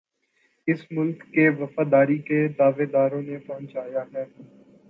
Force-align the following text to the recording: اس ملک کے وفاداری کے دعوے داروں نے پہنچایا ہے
اس 0.67 0.79
ملک 0.91 1.21
کے 1.33 1.47
وفاداری 1.59 2.17
کے 2.21 2.47
دعوے 2.57 2.85
داروں 2.87 3.21
نے 3.21 3.37
پہنچایا 3.47 4.03
ہے 4.13 4.25